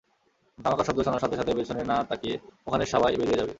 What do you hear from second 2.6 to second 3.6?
ওখানের সবাই বেরিয়ে যাবি।